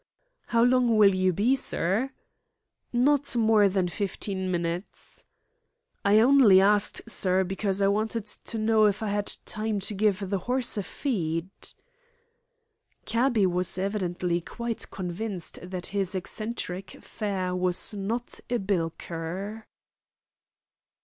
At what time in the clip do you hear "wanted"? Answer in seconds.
7.87-8.25